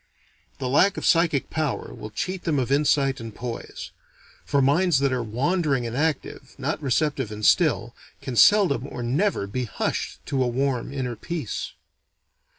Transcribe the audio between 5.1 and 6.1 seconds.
are wandering and